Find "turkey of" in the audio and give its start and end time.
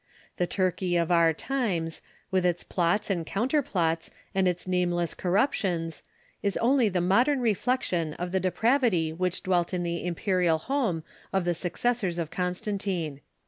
0.47-1.11